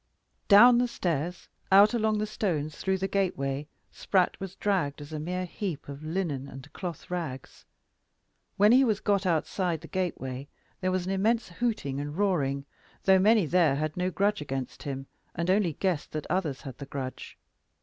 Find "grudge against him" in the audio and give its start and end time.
14.09-15.05